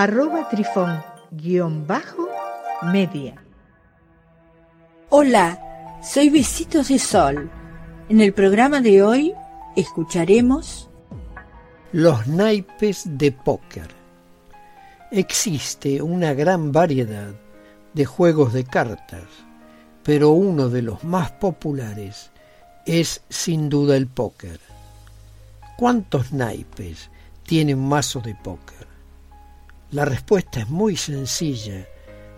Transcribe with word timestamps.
arroba 0.00 0.48
trifón-media. 0.48 3.34
Hola, 5.08 5.98
soy 6.04 6.30
Besitos 6.30 6.86
de 6.86 7.00
Sol. 7.00 7.50
En 8.08 8.20
el 8.20 8.32
programa 8.32 8.80
de 8.80 9.02
hoy 9.02 9.34
escucharemos 9.74 10.88
los 11.90 12.28
naipes 12.28 13.02
de 13.06 13.32
póker. 13.32 13.88
Existe 15.10 16.00
una 16.00 16.32
gran 16.32 16.70
variedad 16.70 17.34
de 17.92 18.04
juegos 18.04 18.52
de 18.52 18.62
cartas, 18.62 19.24
pero 20.04 20.30
uno 20.30 20.68
de 20.68 20.82
los 20.82 21.02
más 21.02 21.32
populares 21.32 22.30
es 22.86 23.22
sin 23.28 23.68
duda 23.68 23.96
el 23.96 24.06
póker. 24.06 24.60
¿Cuántos 25.76 26.32
naipes 26.32 27.10
tiene 27.42 27.74
un 27.74 27.88
mazo 27.88 28.20
de 28.20 28.36
póker? 28.36 28.87
La 29.90 30.04
respuesta 30.04 30.60
es 30.60 30.68
muy 30.68 30.96
sencilla, 30.96 31.88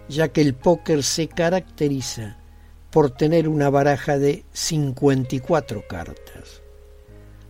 ya 0.08 0.28
que 0.28 0.40
el 0.40 0.54
póker 0.54 1.02
se 1.02 1.26
caracteriza 1.26 2.36
por 2.90 3.10
tener 3.10 3.48
una 3.48 3.70
baraja 3.70 4.18
de 4.18 4.44
54 4.52 5.86
cartas, 5.88 6.62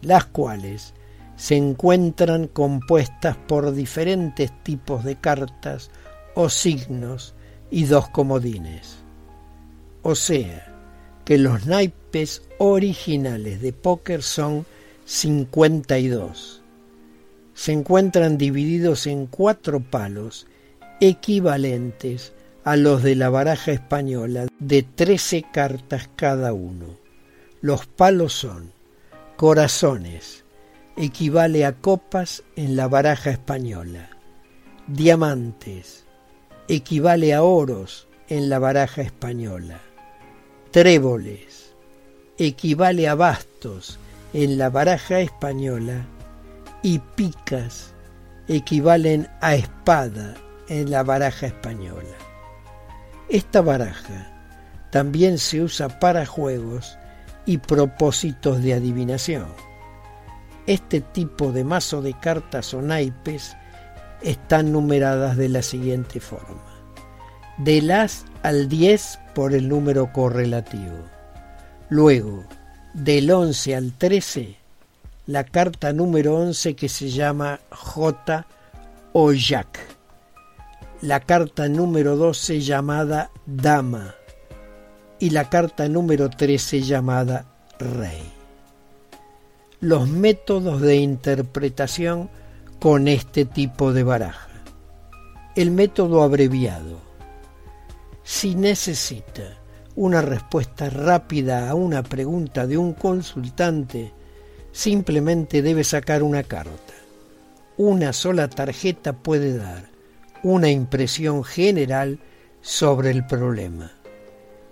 las 0.00 0.24
cuales 0.24 0.94
se 1.36 1.56
encuentran 1.56 2.46
compuestas 2.48 3.36
por 3.36 3.72
diferentes 3.72 4.50
tipos 4.62 5.04
de 5.04 5.16
cartas 5.16 5.90
o 6.34 6.48
signos 6.48 7.34
y 7.70 7.84
dos 7.84 8.08
comodines. 8.08 8.98
O 10.02 10.14
sea, 10.14 10.66
que 11.26 11.36
los 11.36 11.66
naipes 11.66 12.42
originales 12.58 13.60
de 13.60 13.74
póker 13.74 14.22
son 14.22 14.64
52. 15.04 16.59
Se 17.60 17.72
encuentran 17.72 18.38
divididos 18.38 19.06
en 19.06 19.26
cuatro 19.26 19.80
palos 19.80 20.46
equivalentes 20.98 22.32
a 22.64 22.74
los 22.76 23.02
de 23.02 23.14
la 23.14 23.28
baraja 23.28 23.70
española 23.70 24.46
de 24.58 24.82
13 24.82 25.44
cartas 25.52 26.08
cada 26.16 26.54
uno. 26.54 26.96
Los 27.60 27.84
palos 27.84 28.32
son 28.32 28.72
corazones, 29.36 30.46
equivale 30.96 31.66
a 31.66 31.74
copas 31.74 32.44
en 32.56 32.76
la 32.76 32.88
baraja 32.88 33.28
española, 33.28 34.08
diamantes, 34.86 36.06
equivale 36.66 37.34
a 37.34 37.42
oros 37.42 38.08
en 38.30 38.48
la 38.48 38.58
baraja 38.58 39.02
española. 39.02 39.82
Tréboles 40.70 41.74
equivale 42.38 43.06
a 43.06 43.14
bastos 43.14 43.98
en 44.32 44.56
la 44.56 44.70
baraja 44.70 45.20
española 45.20 46.06
y 46.82 46.98
picas 46.98 47.94
equivalen 48.48 49.28
a 49.40 49.54
espada 49.54 50.34
en 50.68 50.90
la 50.90 51.02
baraja 51.02 51.46
española. 51.46 52.16
Esta 53.28 53.60
baraja 53.60 54.32
también 54.90 55.38
se 55.38 55.62
usa 55.62 56.00
para 56.00 56.26
juegos 56.26 56.98
y 57.46 57.58
propósitos 57.58 58.62
de 58.62 58.74
adivinación. 58.74 59.46
Este 60.66 61.00
tipo 61.00 61.52
de 61.52 61.64
mazo 61.64 62.02
de 62.02 62.14
cartas 62.14 62.74
o 62.74 62.82
naipes 62.82 63.56
están 64.22 64.72
numeradas 64.72 65.36
de 65.36 65.48
la 65.48 65.62
siguiente 65.62 66.20
forma. 66.20 66.64
Del 67.58 67.90
as 67.90 68.24
al 68.42 68.68
10 68.68 69.18
por 69.34 69.54
el 69.54 69.68
número 69.68 70.12
correlativo. 70.12 71.06
Luego, 71.88 72.44
del 72.94 73.30
11 73.30 73.76
al 73.76 73.92
13, 73.92 74.56
la 75.26 75.44
carta 75.44 75.92
número 75.92 76.36
11 76.36 76.74
que 76.74 76.88
se 76.88 77.10
llama 77.10 77.60
J 77.70 78.46
o 79.12 79.32
Jack. 79.32 79.78
La 81.02 81.20
carta 81.20 81.68
número 81.68 82.16
12 82.16 82.60
llamada 82.60 83.30
Dama. 83.46 84.14
Y 85.18 85.30
la 85.30 85.48
carta 85.48 85.88
número 85.88 86.30
13 86.30 86.82
llamada 86.82 87.46
Rey. 87.78 88.22
Los 89.80 90.08
métodos 90.08 90.80
de 90.80 90.96
interpretación 90.96 92.30
con 92.80 93.08
este 93.08 93.44
tipo 93.44 93.92
de 93.92 94.02
baraja. 94.02 94.48
El 95.54 95.70
método 95.70 96.22
abreviado. 96.22 96.98
Si 98.22 98.54
necesita 98.54 99.58
una 99.96 100.22
respuesta 100.22 100.88
rápida 100.88 101.68
a 101.68 101.74
una 101.74 102.02
pregunta 102.02 102.66
de 102.66 102.78
un 102.78 102.94
consultante, 102.94 104.14
simplemente 104.72 105.62
debe 105.62 105.84
sacar 105.84 106.22
una 106.22 106.42
carta. 106.42 106.94
Una 107.76 108.12
sola 108.12 108.48
tarjeta 108.48 109.12
puede 109.12 109.56
dar 109.56 109.90
una 110.42 110.70
impresión 110.70 111.44
general 111.44 112.18
sobre 112.60 113.10
el 113.10 113.26
problema. 113.26 113.92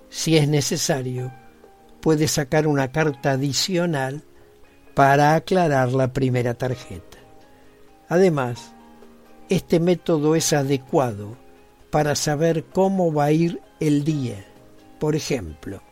Si 0.08 0.36
es 0.36 0.48
necesario, 0.48 1.32
puede 2.00 2.28
sacar 2.28 2.66
una 2.66 2.90
carta 2.90 3.32
adicional 3.32 4.22
para 4.94 5.34
aclarar 5.34 5.92
la 5.92 6.12
primera 6.12 6.54
tarjeta. 6.54 7.18
Además, 8.08 8.72
este 9.48 9.80
método 9.80 10.34
es 10.34 10.52
adecuado 10.52 11.36
para 11.90 12.14
saber 12.14 12.64
cómo 12.64 13.12
va 13.12 13.24
a 13.24 13.32
ir 13.32 13.60
el 13.80 14.04
día. 14.04 14.44
Por 14.98 15.14
ejemplo, 15.14 15.82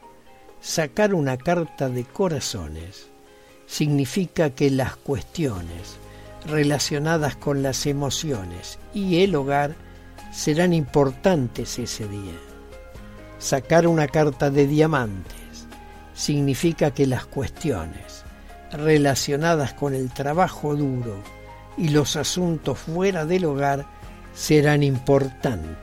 sacar 0.60 1.14
una 1.14 1.36
carta 1.36 1.88
de 1.88 2.04
corazones 2.04 3.10
significa 3.66 4.50
que 4.50 4.70
las 4.70 4.96
cuestiones 4.96 5.96
relacionadas 6.46 7.36
con 7.36 7.62
las 7.62 7.86
emociones 7.86 8.78
y 8.94 9.22
el 9.22 9.34
hogar 9.34 9.74
serán 10.32 10.72
importantes 10.72 11.78
ese 11.78 12.06
día. 12.08 12.34
Sacar 13.38 13.86
una 13.86 14.06
carta 14.06 14.50
de 14.50 14.66
diamantes 14.66 15.66
significa 16.14 16.92
que 16.92 17.06
las 17.06 17.26
cuestiones 17.26 18.24
relacionadas 18.72 19.74
con 19.74 19.94
el 19.94 20.10
trabajo 20.12 20.74
duro, 20.74 21.22
y 21.78 21.90
los 21.90 22.16
asuntos 22.16 22.78
fuera 22.78 23.26
del 23.26 23.44
hogar 23.44 23.86
serán 24.34 24.82
importantes. 24.82 25.76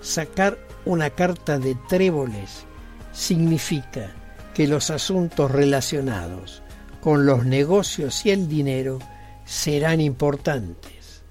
Sacar 0.00 0.58
una 0.84 1.10
carta 1.10 1.58
de 1.58 1.76
tréboles 1.88 2.64
significa 3.12 4.10
que 4.54 4.66
los 4.66 4.90
asuntos 4.90 5.50
relacionados 5.50 6.62
con 7.00 7.26
los 7.26 7.44
negocios 7.44 8.24
y 8.24 8.30
el 8.30 8.48
dinero 8.48 8.98
serán 9.44 10.00
importantes. 10.00 11.22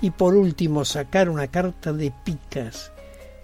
Y 0.00 0.10
por 0.10 0.34
último, 0.34 0.84
sacar 0.84 1.30
una 1.30 1.46
carta 1.46 1.92
de 1.92 2.12
picas 2.24 2.92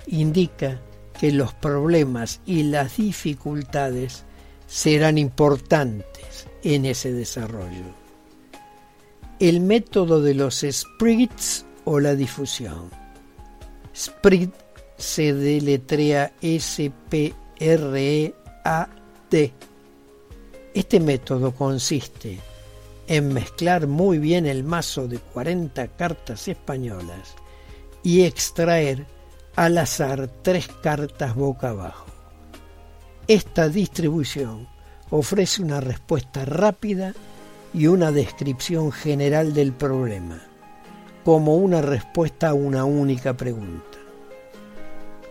indica 0.07 0.81
que 1.19 1.33
los 1.33 1.55
problemas 1.55 2.41
y 2.45 2.65
las 2.65 2.97
dificultades 2.97 4.25
serán 4.67 5.17
importantes 5.17 6.47
en 6.63 6.85
ese 6.85 7.13
desarrollo 7.13 8.01
el 9.41 9.61
método 9.61 10.21
de 10.21 10.35
los 10.35 10.67
sprigs 10.71 11.65
o 11.85 11.99
la 11.99 12.15
difusión. 12.15 12.91
Sprit 13.97 14.53
se 14.99 15.33
deletrea 15.33 16.35
S-P-R-E-A-T. 19.31 19.53
Este 20.75 21.01
método 21.01 21.53
consiste 21.53 22.39
en 23.07 23.33
mezclar 23.33 23.87
muy 23.87 24.19
bien 24.19 24.47
el 24.47 24.63
mazo 24.65 25.09
de 25.09 25.19
40 25.19 25.89
cartas 25.89 26.47
españolas 26.49 27.35
y 28.03 28.23
extraer 28.23 29.07
al 29.57 29.79
azar 29.79 30.29
tres 30.43 30.69
cartas 30.83 31.35
boca 31.35 31.71
abajo. 31.71 32.07
Esta 33.27 33.69
distribución 33.69 34.69
ofrece 35.11 35.63
una 35.63 35.81
respuesta 35.81 36.45
rápida 36.45 37.15
y 37.75 37.87
una 37.89 38.13
descripción 38.13 38.93
general 38.93 39.55
del 39.55 39.73
problema, 39.73 40.41
como 41.25 41.57
una 41.57 41.83
respuesta 41.83 42.51
a 42.51 42.55
una 42.55 42.85
única 42.85 43.37
pregunta. 43.37 43.99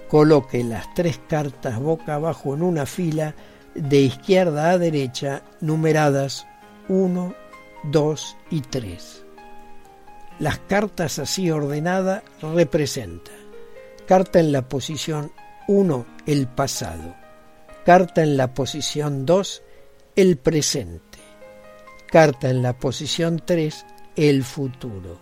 Coloque 0.09 0.63
las 0.63 0.93
tres 0.95 1.19
cartas 1.27 1.79
boca 1.79 2.15
abajo 2.15 2.53
en 2.53 2.63
una 2.63 2.85
fila 2.85 3.35
de 3.75 4.01
izquierda 4.01 4.71
a 4.71 4.77
derecha 4.77 5.44
numeradas 5.62 6.48
1, 6.88 7.33
2 7.83 8.38
y 8.51 8.62
3. 8.62 9.25
Las 10.39 10.60
cartas 10.60 11.19
así 11.19 11.51
ordenadas 11.51 12.24
representa 12.42 13.31
carta 14.10 14.39
en 14.39 14.51
la 14.51 14.68
posición 14.68 15.31
1, 15.68 16.06
el 16.25 16.48
pasado, 16.48 17.16
carta 17.86 18.24
en 18.24 18.38
la 18.38 18.56
posición 18.56 19.24
2, 19.24 19.62
el 20.16 20.38
presente, 20.38 21.19
carta 22.12 22.50
en 22.50 22.63
la 22.63 22.74
posición 22.74 23.39
3, 23.45 23.86
el 24.16 24.44
futuro. 24.44 25.19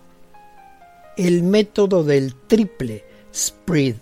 El 1.17 1.43
método 1.43 2.05
del 2.05 2.33
triple 2.47 3.03
spread. 3.35 3.95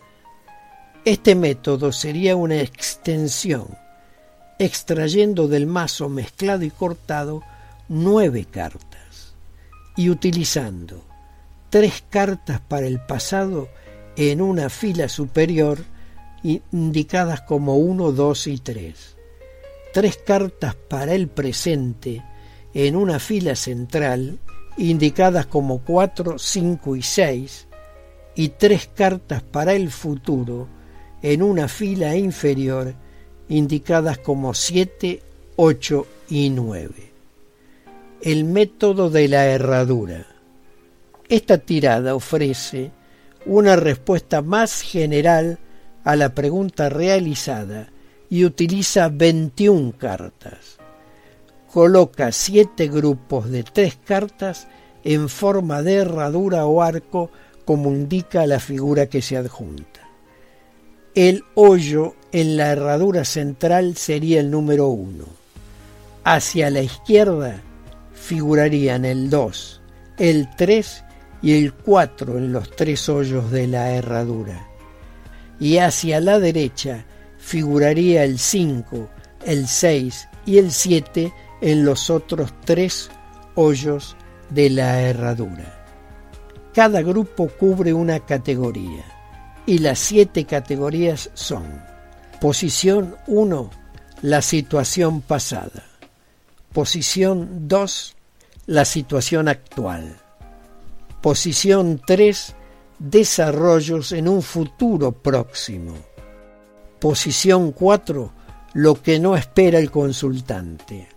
Este 1.04 1.34
método 1.34 1.92
sería 1.92 2.36
una 2.36 2.62
extensión, 2.62 3.76
extrayendo 4.60 5.48
del 5.48 5.68
mazo 5.68 6.10
mezclado 6.10 6.64
y 6.64 6.72
cortado 6.72 7.44
nueve 7.88 8.46
cartas 8.50 9.36
y 9.96 10.10
utilizando 10.10 11.04
tres 11.70 12.04
cartas 12.10 12.62
para 12.62 12.88
el 12.88 13.00
pasado 13.00 13.70
en 14.16 14.42
una 14.42 14.70
fila 14.70 15.10
superior 15.10 15.84
indicadas 16.72 17.42
como 17.42 17.78
1, 17.78 18.12
2 18.12 18.48
y 18.48 18.58
3. 18.60 19.16
Tres 19.94 20.18
cartas 20.18 20.76
para 20.76 21.14
el 21.14 21.28
presente 21.28 22.24
en 22.74 22.96
una 22.96 23.20
fila 23.20 23.56
central 23.56 24.40
indicadas 24.78 25.48
como 25.48 25.80
4, 25.80 26.38
5 26.38 26.96
y 26.96 27.02
6 27.02 27.68
y 28.36 28.50
tres 28.50 28.90
cartas 28.94 29.42
para 29.42 29.74
el 29.74 29.90
futuro 29.90 30.68
en 31.22 31.42
una 31.42 31.68
fila 31.68 32.16
inferior 32.16 32.94
indicadas 33.50 34.18
como 34.18 34.54
7, 34.54 35.22
8 35.56 36.08
y 36.30 36.50
9. 36.50 36.94
El 38.22 38.46
método 38.46 39.10
de 39.10 39.28
la 39.28 39.46
herradura. 39.46 40.26
Esta 41.30 41.58
tirada 41.58 42.16
ofrece 42.16 42.92
una 43.46 43.76
respuesta 43.76 44.42
más 44.42 44.82
general 44.82 45.60
a 46.04 46.16
la 46.16 46.34
pregunta 46.34 46.90
realizada 46.90 47.90
y 48.30 48.46
utiliza 48.46 49.10
21 49.10 49.94
cartas. 49.98 50.78
Coloca 51.72 52.32
siete 52.32 52.88
grupos 52.88 53.50
de 53.50 53.64
tres 53.64 53.98
cartas 54.04 54.68
en 55.04 55.30
forma 55.30 55.82
de 55.82 55.96
herradura 55.96 56.66
o 56.66 56.82
arco 56.82 57.30
como 57.66 57.92
indica 57.92 58.48
la 58.48 58.60
figura 58.60 59.08
que 59.08 59.22
se 59.22 59.38
adjunta. 59.38 59.95
El 61.16 61.46
hoyo 61.54 62.14
en 62.34 62.58
la 62.58 62.74
herradura 62.74 63.24
central 63.24 63.96
sería 63.96 64.42
el 64.42 64.52
número 64.52 64.90
1. 64.90 65.24
Hacia 66.26 66.70
la 66.70 66.82
izquierda 66.82 67.62
figurarían 68.14 69.06
el 69.06 69.30
2, 69.30 69.82
el 70.18 70.50
3 70.58 71.06
y 71.42 71.54
el 71.54 71.72
4 71.74 72.38
en 72.38 72.52
los 72.52 72.70
tres 72.70 73.08
hoyos 73.08 73.50
de 73.50 73.66
la 73.66 73.92
herradura. 73.92 74.68
Y 75.58 75.78
hacia 75.78 76.20
la 76.20 76.38
derecha 76.38 77.06
figuraría 77.38 78.26
el 78.26 78.38
5, 78.38 79.10
el 79.46 79.70
6 79.70 80.28
y 80.46 80.58
el 80.58 80.70
7 80.70 81.32
en 81.62 81.86
los 81.86 82.10
otros 82.10 82.54
tres 82.66 83.10
hoyos 83.56 84.18
de 84.50 84.70
la 84.70 85.02
herradura. 85.02 85.88
Cada 86.74 87.02
grupo 87.02 87.48
cubre 87.48 87.94
una 87.94 88.20
categoría 88.20 89.16
y 89.66 89.80
las 89.80 90.00
siete 90.00 90.46
categorías 90.46 91.30
son 91.34 91.82
posición 92.40 93.16
1, 93.28 93.70
la 94.22 94.42
situación 94.42 95.22
pasada, 95.22 95.84
posición 96.74 97.68
2, 97.68 98.16
la 98.68 98.86
situación 98.86 99.48
actual, 99.48 100.18
Posición 101.26 102.00
3. 102.06 102.54
Desarrollos 103.00 104.12
en 104.12 104.28
un 104.28 104.44
futuro 104.44 105.12
próximo. 105.12 105.96
Posición 107.00 107.72
4. 107.72 108.32
Lo 108.74 109.02
que 109.02 109.18
no 109.18 109.36
espera 109.36 109.80
el 109.80 109.90
consultante. 109.90 111.10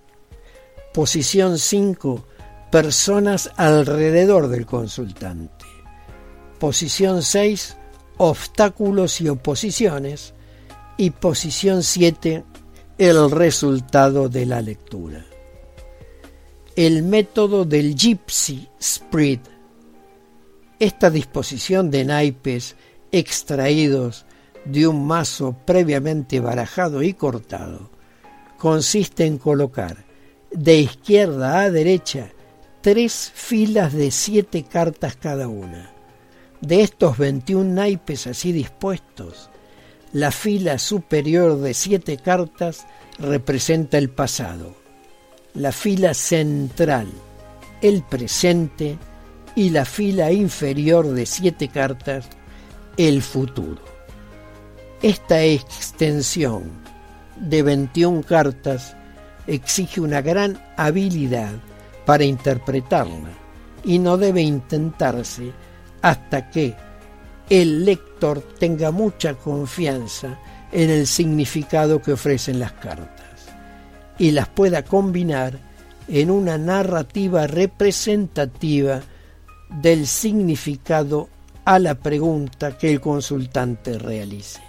Posición 0.94 1.58
5. 1.58 2.24
Personas 2.72 3.50
alrededor 3.56 4.48
del 4.48 4.64
consultante. 4.64 5.66
Posición 6.58 7.22
6. 7.22 7.76
Obstáculos 8.18 9.20
y 9.20 9.28
oposiciones. 9.28 10.34
Y 10.96 11.10
posición 11.10 11.82
7. 11.82 12.44
El 12.98 13.30
resultado 13.30 14.28
de 14.28 14.46
la 14.46 14.60
lectura. 14.60 15.24
El 16.76 17.02
método 17.02 17.64
del 17.64 17.94
Gypsy 17.94 18.68
Spread 18.80 19.40
esta 20.78 21.10
disposición 21.10 21.90
de 21.90 22.04
naipes 22.04 22.76
extraídos 23.10 24.26
de 24.64 24.86
un 24.86 25.06
mazo 25.06 25.56
previamente 25.64 26.38
barajado 26.38 27.02
y 27.02 27.14
cortado 27.14 27.90
consiste 28.58 29.26
en 29.26 29.38
colocar 29.38 30.04
de 30.52 30.76
izquierda 30.76 31.60
a 31.60 31.70
derecha 31.70 32.30
tres 32.80 33.32
filas 33.34 33.92
de 33.92 34.10
siete 34.10 34.62
cartas 34.62 35.16
cada 35.16 35.48
una. 35.48 35.97
De 36.60 36.82
estos 36.82 37.16
21 37.18 37.72
naipes 37.72 38.26
así 38.26 38.50
dispuestos, 38.50 39.48
la 40.12 40.32
fila 40.32 40.78
superior 40.78 41.58
de 41.58 41.72
siete 41.72 42.16
cartas 42.16 42.84
representa 43.20 43.96
el 43.96 44.10
pasado, 44.10 44.74
la 45.54 45.70
fila 45.70 46.14
central, 46.14 47.06
el 47.80 48.02
presente 48.02 48.98
y 49.54 49.70
la 49.70 49.84
fila 49.84 50.32
inferior 50.32 51.06
de 51.06 51.26
siete 51.26 51.68
cartas, 51.68 52.28
el 52.96 53.22
futuro. 53.22 53.82
Esta 55.00 55.44
extensión 55.44 56.64
de 57.36 57.62
21 57.62 58.24
cartas 58.24 58.96
exige 59.46 60.00
una 60.00 60.22
gran 60.22 60.60
habilidad 60.76 61.52
para 62.04 62.24
interpretarla 62.24 63.30
y 63.84 64.00
no 64.00 64.16
debe 64.16 64.42
intentarse 64.42 65.52
hasta 66.02 66.50
que 66.50 66.74
el 67.50 67.84
lector 67.84 68.42
tenga 68.58 68.90
mucha 68.90 69.34
confianza 69.34 70.38
en 70.72 70.90
el 70.90 71.06
significado 71.06 72.02
que 72.02 72.12
ofrecen 72.12 72.58
las 72.58 72.72
cartas 72.72 73.48
y 74.18 74.32
las 74.32 74.48
pueda 74.48 74.84
combinar 74.84 75.58
en 76.08 76.30
una 76.30 76.58
narrativa 76.58 77.46
representativa 77.46 79.00
del 79.70 80.06
significado 80.06 81.28
a 81.64 81.78
la 81.78 81.94
pregunta 81.94 82.76
que 82.78 82.90
el 82.90 83.00
consultante 83.00 83.98
realice. 83.98 84.60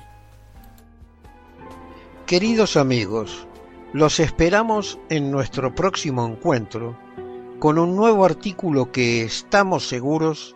Queridos 2.25 2.77
amigos, 2.77 3.48
los 3.94 4.20
esperamos 4.20 5.00
en 5.10 5.32
nuestro 5.32 5.74
próximo 5.74 6.27
encuentro 6.27 6.98
con 7.60 7.80
un 7.80 7.96
nuevo 7.96 8.24
artículo 8.24 8.92
que 8.92 9.24
estamos 9.24 9.88
seguros 9.88 10.56